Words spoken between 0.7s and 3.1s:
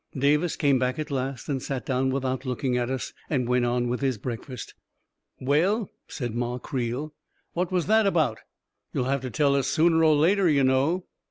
back at last, and sat down without looking at